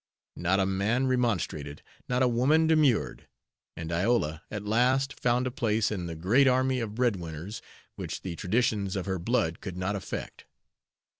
[0.35, 3.27] Not a man remonstrated, not a woman demurred;
[3.77, 7.61] and Iola at last found a place in the great army of bread winners,
[7.97, 10.45] which the traditions of her blood could not affect.